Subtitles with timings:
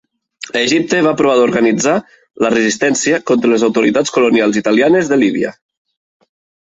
[0.53, 1.93] A Egipte, va provar d'organitzar
[2.45, 5.53] la resistència contra les autoritats colonials italianes de Líbia.